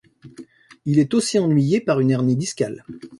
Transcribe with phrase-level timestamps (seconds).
[0.85, 2.83] Il est aussi ennuyé par une hernie discale.